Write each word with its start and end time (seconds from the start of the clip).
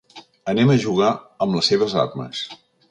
Anem 0.53 0.71
a 0.71 0.79
jugar 0.85 1.11
amb 1.47 1.59
les 1.61 1.73
seves 1.75 1.99
armes. 2.07 2.47